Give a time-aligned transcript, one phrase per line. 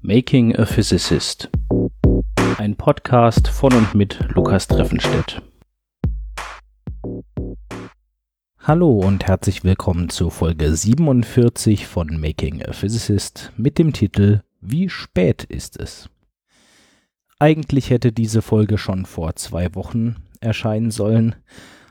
[0.00, 1.50] Making a Physicist.
[2.58, 5.40] Ein Podcast von und mit Lukas Treffenstedt.
[8.58, 14.88] Hallo und herzlich willkommen zur Folge 47 von Making a Physicist mit dem Titel Wie
[14.88, 16.10] spät ist es?
[17.38, 21.36] Eigentlich hätte diese Folge schon vor zwei Wochen erscheinen sollen,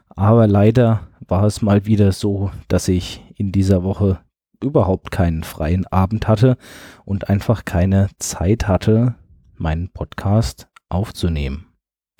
[0.09, 4.19] aber leider war es mal wieder so, dass ich in dieser Woche
[4.61, 6.57] überhaupt keinen freien Abend hatte
[7.05, 9.15] und einfach keine Zeit hatte,
[9.55, 11.67] meinen Podcast aufzunehmen.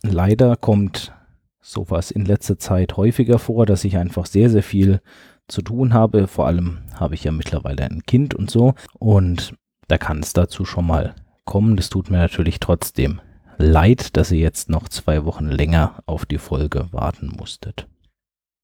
[0.04, 1.14] Leider kommt
[1.62, 5.02] sowas in letzter Zeit häufiger vor, dass ich einfach sehr, sehr viel
[5.48, 6.28] zu tun habe.
[6.28, 8.74] Vor allem habe ich ja mittlerweile ein Kind und so.
[8.94, 9.54] Und
[9.88, 11.16] da kann es dazu schon mal
[11.46, 11.76] kommen.
[11.76, 13.22] Das tut mir natürlich trotzdem
[13.58, 17.88] leid, dass ihr jetzt noch zwei Wochen länger auf die Folge warten musstet.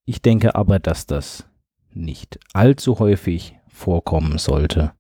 [0.05, 1.46] Ich denke aber, dass das
[1.94, 4.94] nicht allzu häufig vorkommen sollte,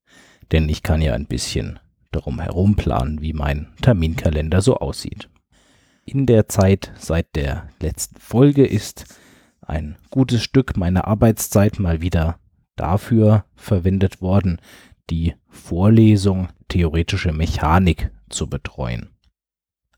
[0.51, 1.79] denn ich kann ja ein bisschen
[2.11, 5.29] darum herum planen, wie mein Terminkalender so aussieht.
[6.05, 9.05] In der Zeit seit der letzten Folge ist
[9.61, 12.39] ein gutes Stück meiner Arbeitszeit mal wieder
[12.75, 14.59] dafür verwendet worden,
[15.09, 19.09] die Vorlesung Theoretische Mechanik zu betreuen.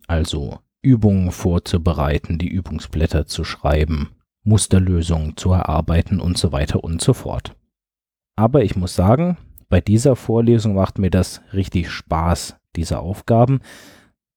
[0.08, 4.12] Also Übungen vorzubereiten, die Übungsblätter zu schreiben,
[4.44, 7.56] Musterlösungen zu erarbeiten und so weiter und so fort.
[8.36, 9.38] Aber ich muss sagen,
[9.70, 13.62] bei dieser Vorlesung macht mir das richtig Spaß, diese Aufgaben,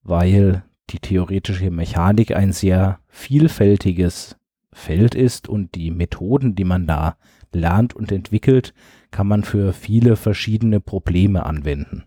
[0.02, 4.36] weil die theoretische Mechanik ein sehr vielfältiges
[4.72, 7.16] Feld ist und die Methoden, die man da
[7.52, 8.72] lernt und entwickelt,
[9.10, 12.04] kann man für viele verschiedene Probleme anwenden.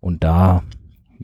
[0.00, 0.62] Und da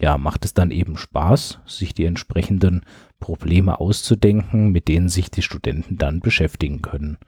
[0.00, 2.82] ja, macht es dann eben Spaß, sich die entsprechenden
[3.18, 7.18] Probleme auszudenken, mit denen sich die Studenten dann beschäftigen können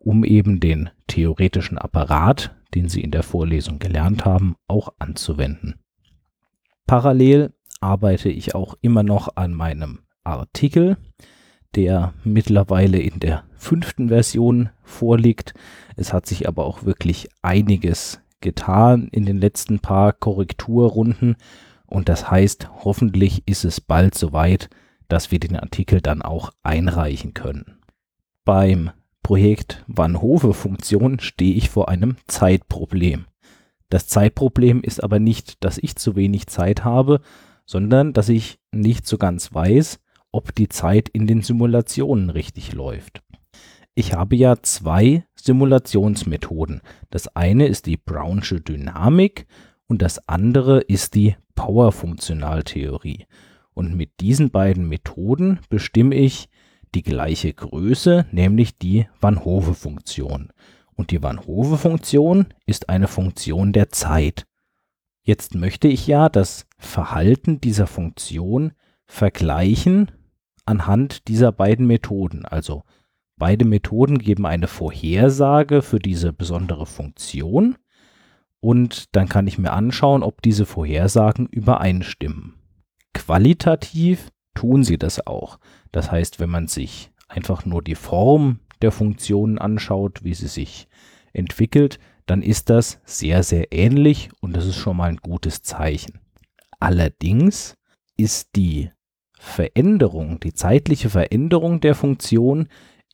[0.00, 5.76] um eben den theoretischen Apparat, den sie in der Vorlesung gelernt haben, auch anzuwenden.
[6.86, 10.96] Parallel arbeite ich auch immer noch an meinem Artikel,
[11.76, 15.54] der mittlerweile in der fünften Version vorliegt.
[15.96, 21.36] Es hat sich aber auch wirklich einiges getan in den letzten paar Korrekturrunden
[21.86, 24.70] und das heißt, hoffentlich ist es bald soweit,
[25.08, 27.80] dass wir den Artikel dann auch einreichen können.
[28.44, 28.90] Beim
[29.22, 33.26] Projekt Van-Hove-Funktion stehe ich vor einem Zeitproblem.
[33.88, 37.20] Das Zeitproblem ist aber nicht, dass ich zu wenig Zeit habe,
[37.66, 40.00] sondern dass ich nicht so ganz weiß,
[40.32, 43.22] ob die Zeit in den Simulationen richtig läuft.
[43.94, 46.80] Ich habe ja zwei Simulationsmethoden.
[47.10, 49.46] Das eine ist die Brownsche Dynamik
[49.86, 53.26] und das andere ist die Power-Funktionaltheorie.
[53.74, 56.48] Und mit diesen beiden Methoden bestimme ich,
[56.94, 60.52] die gleiche Größe, nämlich die Van Hove-Funktion.
[60.94, 64.46] Und die Van Hove-Funktion ist eine Funktion der Zeit.
[65.22, 68.72] Jetzt möchte ich ja das Verhalten dieser Funktion
[69.06, 70.10] vergleichen
[70.64, 72.44] anhand dieser beiden Methoden.
[72.44, 72.82] Also
[73.36, 77.76] beide Methoden geben eine Vorhersage für diese besondere Funktion
[78.60, 82.54] und dann kann ich mir anschauen, ob diese Vorhersagen übereinstimmen.
[83.14, 85.58] Qualitativ tun sie das auch.
[85.92, 90.88] Das heißt, wenn man sich einfach nur die Form der Funktionen anschaut, wie sie sich
[91.32, 96.20] entwickelt, dann ist das sehr, sehr ähnlich und das ist schon mal ein gutes Zeichen.
[96.78, 97.74] Allerdings
[98.16, 98.90] ist die
[99.38, 102.68] Veränderung, die zeitliche Veränderung der Funktion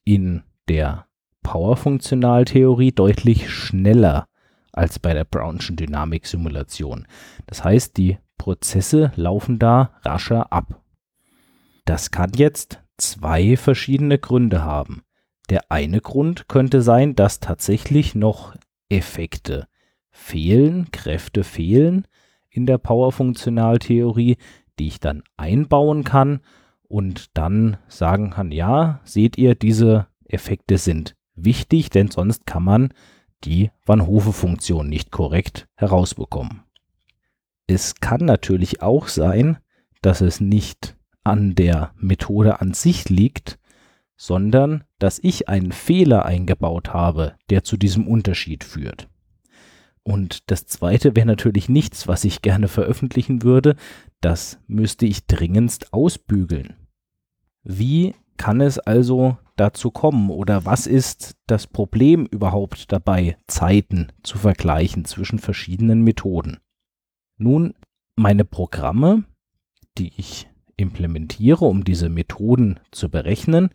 [0.04, 1.06] in der
[1.42, 4.26] Power-Funktionaltheorie deutlich schneller
[4.72, 7.06] als bei der Brownschen Dynamik-Simulation.
[7.46, 10.82] Das heißt, die Prozesse laufen da rascher ab.
[11.86, 15.04] Das kann jetzt zwei verschiedene Gründe haben.
[15.48, 18.56] Der eine Grund könnte sein, dass tatsächlich noch
[18.88, 19.68] Effekte
[20.10, 22.08] fehlen, Kräfte fehlen
[22.50, 24.36] in der Powerfunktionaltheorie,
[24.80, 26.40] die ich dann einbauen kann
[26.88, 32.92] und dann sagen kann, ja, seht ihr, diese Effekte sind wichtig, denn sonst kann man
[33.44, 36.64] die Van Hove-Funktion nicht korrekt herausbekommen.
[37.68, 39.58] Es kann natürlich auch sein,
[40.02, 40.95] dass es nicht
[41.26, 43.58] an der Methode an sich liegt,
[44.16, 49.08] sondern dass ich einen Fehler eingebaut habe, der zu diesem Unterschied führt.
[50.02, 53.74] Und das zweite wäre natürlich nichts, was ich gerne veröffentlichen würde,
[54.20, 56.76] das müsste ich dringendst ausbügeln.
[57.64, 64.38] Wie kann es also dazu kommen oder was ist das Problem überhaupt dabei, Zeiten zu
[64.38, 66.58] vergleichen zwischen verschiedenen Methoden?
[67.36, 67.74] Nun,
[68.14, 69.24] meine Programme,
[69.98, 73.70] die ich implementiere, um diese Methoden zu berechnen,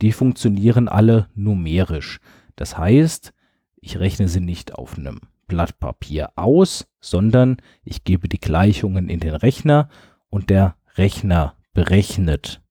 [0.00, 2.20] die funktionieren alle numerisch.
[2.56, 3.32] Das heißt,
[3.76, 9.20] ich rechne sie nicht auf einem Blatt Papier aus, sondern ich gebe die Gleichungen in
[9.20, 9.88] den Rechner
[10.30, 12.62] und der Rechner berechnet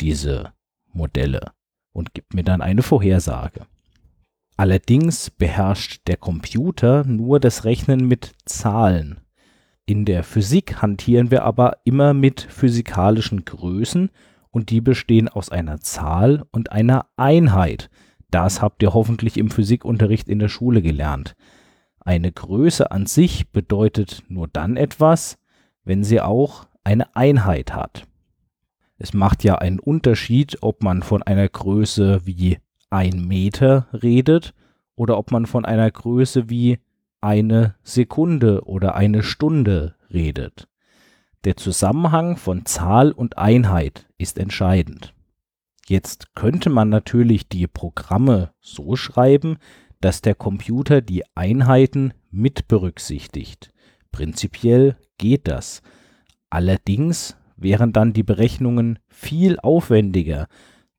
[0.00, 0.52] diese
[0.92, 1.52] Modelle
[1.92, 3.66] und gibt mir dann eine Vorhersage.
[4.56, 9.20] Allerdings beherrscht der Computer nur das Rechnen mit Zahlen.
[9.88, 14.10] In der Physik hantieren wir aber immer mit physikalischen Größen
[14.50, 17.88] und die bestehen aus einer Zahl und einer Einheit.
[18.30, 21.36] Das habt ihr hoffentlich im Physikunterricht in der Schule gelernt.
[22.00, 25.38] Eine Größe an sich bedeutet nur dann etwas,
[25.84, 28.06] wenn sie auch eine Einheit hat.
[28.98, 32.58] Es macht ja einen Unterschied, ob man von einer Größe wie
[32.90, 34.52] ein Meter redet
[34.96, 36.78] oder ob man von einer Größe wie
[37.20, 40.68] eine Sekunde oder eine Stunde redet.
[41.44, 45.14] Der Zusammenhang von Zahl und Einheit ist entscheidend.
[45.86, 49.56] Jetzt könnte man natürlich die Programme so schreiben,
[50.00, 53.72] dass der Computer die Einheiten mit berücksichtigt.
[54.12, 55.82] Prinzipiell geht das.
[56.50, 60.46] Allerdings wären dann die Berechnungen viel aufwendiger,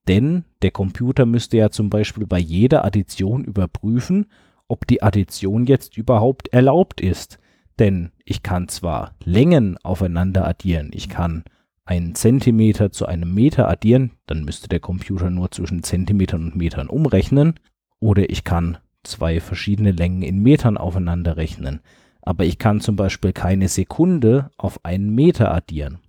[0.08, 4.26] denn der Computer müsste ja zum Beispiel bei jeder Addition überprüfen,
[4.70, 7.38] ob die Addition jetzt überhaupt erlaubt ist.
[7.78, 11.44] Denn ich kann zwar Längen aufeinander addieren, ich kann
[11.86, 16.88] einen Zentimeter zu einem Meter addieren, dann müsste der Computer nur zwischen Zentimetern und Metern
[16.88, 17.56] umrechnen,
[18.00, 21.82] oder ich kann zwei verschiedene Längen in Metern aufeinander rechnen.
[22.22, 26.00] Aber ich kann zum Beispiel keine Sekunde auf einen Meter addieren.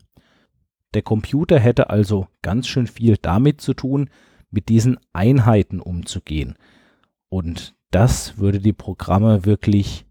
[0.93, 4.11] Der Computer hätte also ganz schön viel damit zu tun,
[4.51, 6.57] mit diesen Einheiten umzugehen.
[7.29, 10.07] Und das würde die Programme wirklich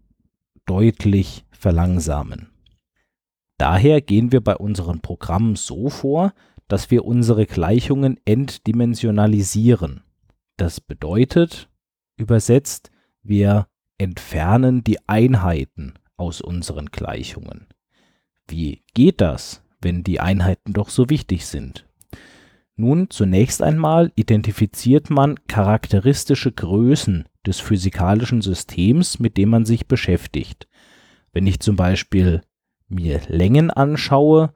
[0.66, 2.50] deutlich verlangsamen.
[3.58, 6.32] Daher gehen wir bei unseren Programmen so vor,
[6.68, 10.02] dass wir unsere Gleichungen entdimensionalisieren.
[10.56, 11.68] Das bedeutet,
[12.16, 12.90] übersetzt,
[13.22, 13.66] wir
[13.98, 17.66] entfernen die Einheiten aus unseren Gleichungen.
[18.46, 19.62] Wie geht das?
[19.80, 21.86] wenn die Einheiten doch so wichtig sind?
[22.76, 30.68] Nun, zunächst einmal identifiziert man charakteristische Größen des physikalischen Systems, mit dem man sich beschäftigt.
[31.32, 32.42] Wenn ich zum Beispiel
[32.88, 34.52] mir Längen anschaue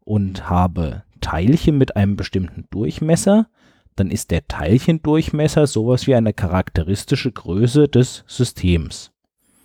[0.00, 3.48] und habe Teilchen mit einem bestimmten Durchmesser,
[3.96, 9.12] dann ist der Teilchendurchmesser sowas wie eine charakteristische Größe des Systems.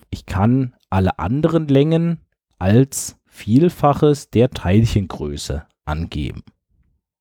[0.10, 2.19] Ich kann alle anderen Längen
[2.57, 6.44] als Vielfaches der Teilchengröße angeben.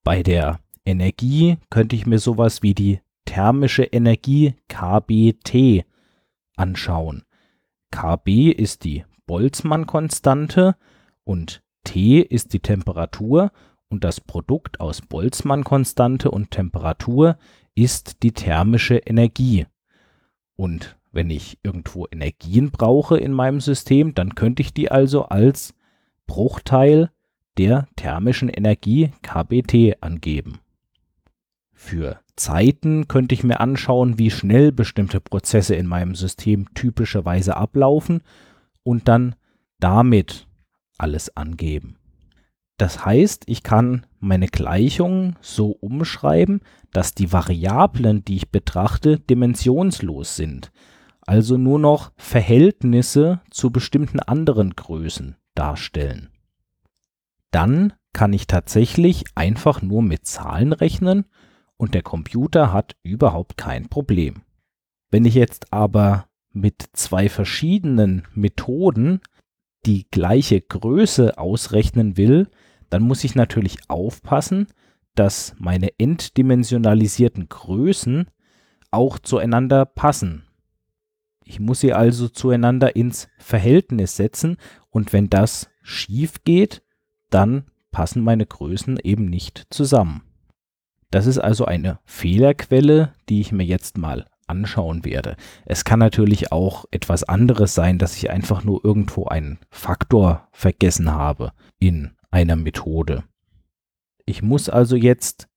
[0.05, 5.85] Bei der Energie könnte ich mir sowas wie die thermische Energie KBT
[6.57, 7.25] anschauen.
[7.91, 10.77] KB ist die Boltzmann-Konstante
[11.25, 13.53] und T ist die Temperatur
[13.91, 17.37] und das Produkt aus Boltzmann-Konstante und Temperatur
[17.75, 19.67] ist die thermische Energie.
[20.57, 25.75] Und wenn ich irgendwo Energien brauche in meinem System, dann könnte ich die also als
[26.27, 27.11] Bruchteil
[27.59, 30.61] der thermischen Energie kBT angeben.
[31.89, 38.21] Für Zeiten könnte ich mir anschauen, wie schnell bestimmte Prozesse in meinem System typischerweise ablaufen
[38.83, 39.37] und dann
[39.81, 40.47] damit
[40.99, 41.97] alles angeben.
[42.77, 46.61] Das heißt, ich kann meine Gleichung so umschreiben,
[46.93, 50.71] dass die Variablen, die ich betrachte, dimensionslos sind,
[51.23, 56.29] also nur noch Verhältnisse zu bestimmten anderen Größen darstellen.
[57.51, 61.25] Dann kann ich tatsächlich einfach nur mit Zahlen rechnen
[61.79, 64.43] und der Computer hat überhaupt kein Problem.
[65.11, 69.21] Wenn ich jetzt aber mit zwei verschiedenen Methoden
[69.87, 72.49] die gleiche Größe ausrechnen will,
[72.91, 74.67] dann muss ich natürlich aufpassen,
[75.15, 78.27] dass meine entdimensionalisierten Größen
[78.91, 80.45] auch zueinander passen.
[81.45, 84.57] Ich muss sie also zueinander ins Verhältnis setzen
[84.91, 86.83] und wenn das schief geht,
[87.31, 90.28] dann passen meine Größen eben nicht zusammen.
[91.11, 95.37] Das ist also eine Fehlerquelle, die ich mir jetzt mal anschauen werde.
[95.65, 101.13] Es kann natürlich auch etwas anderes sein, dass ich einfach nur irgendwo einen Faktor vergessen
[101.13, 103.25] habe in einer Methode.
[104.27, 105.49] Ich muss also jetzt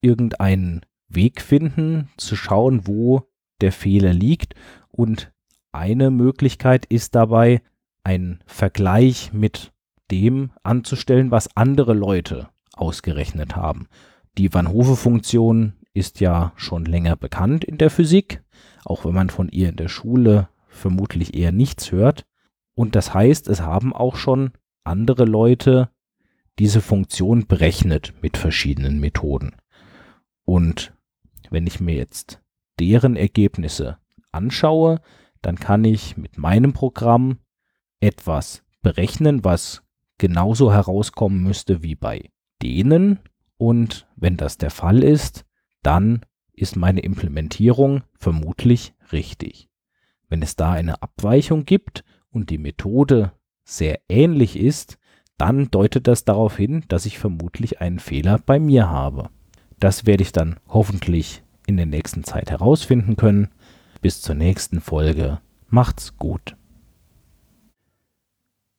[0.00, 3.28] irgendeinen Weg finden, zu schauen, wo
[3.60, 4.54] der Fehler liegt.
[4.90, 5.32] Und
[5.72, 7.62] eine Möglichkeit ist dabei,
[8.04, 9.72] einen Vergleich mit
[10.10, 13.88] dem anzustellen, was andere Leute ausgerechnet haben.
[14.38, 18.42] Die Van Hove-Funktion ist ja schon länger bekannt in der Physik,
[18.84, 22.24] auch wenn man von ihr in der Schule vermutlich eher nichts hört.
[22.74, 24.52] Und das heißt, es haben auch schon
[24.84, 25.90] andere Leute
[26.58, 29.54] diese Funktion berechnet mit verschiedenen Methoden.
[30.44, 30.94] Und
[31.50, 32.40] wenn ich mir jetzt
[32.80, 33.98] deren Ergebnisse
[34.32, 35.00] anschaue,
[35.42, 37.38] dann kann ich mit meinem Programm
[38.00, 39.82] etwas berechnen, was
[40.18, 42.30] genauso herauskommen müsste wie bei
[42.62, 43.18] denen.
[43.62, 45.44] Und wenn das der Fall ist,
[45.84, 49.70] dann ist meine Implementierung vermutlich richtig.
[50.28, 52.02] Wenn es da eine Abweichung gibt
[52.32, 53.30] und die Methode
[53.62, 54.98] sehr ähnlich ist,
[55.38, 59.30] dann deutet das darauf hin, dass ich vermutlich einen Fehler bei mir habe.
[59.78, 63.46] Das werde ich dann hoffentlich in der nächsten Zeit herausfinden können.
[64.00, 65.40] Bis zur nächsten Folge.
[65.68, 66.56] Macht's gut.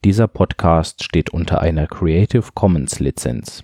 [0.04, 3.64] Dieser Podcast steht unter einer Creative Commons Lizenz.